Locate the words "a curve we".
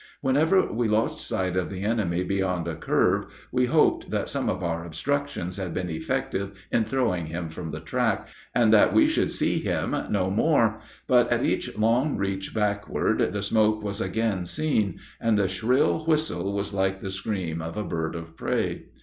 2.67-3.67